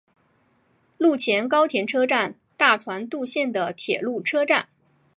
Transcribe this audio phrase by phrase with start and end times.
[0.97, 4.67] 陆前高田车站大船渡线的铁路车站。